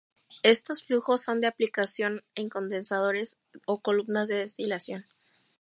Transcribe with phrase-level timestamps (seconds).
[0.41, 5.05] Estos flujos son de aplicación en condensadores o columnas de destilación.